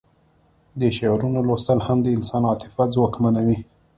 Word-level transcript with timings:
د 0.79 0.81
شعرونو 0.97 1.39
لوستل 1.47 1.79
هم 1.87 1.97
د 2.03 2.07
انسان 2.17 2.41
عاطفه 2.49 2.83
ځواکمنوي 2.93 3.59